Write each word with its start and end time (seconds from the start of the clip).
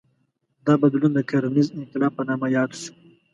دا 0.65 0.73
بدلون 0.81 1.11
د 1.15 1.19
کرنیز 1.29 1.67
انقلاب 1.79 2.11
په 2.17 2.23
نامه 2.29 2.47
یاد 2.57 2.71
شو. 2.81 2.93